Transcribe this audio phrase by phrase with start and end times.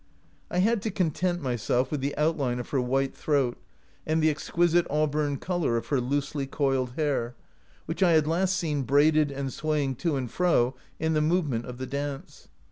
[0.49, 3.59] I had to content myself with the outline of her white throat
[4.03, 7.35] and the exquisite auburn color of her loosely coiled hair,
[7.85, 11.77] which I had last seen braided and swaying to and fro in the movement of
[11.77, 12.47] the dance.